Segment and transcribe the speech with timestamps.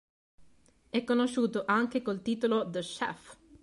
[0.89, 3.37] È conosciuto anche col titolo "The Chef".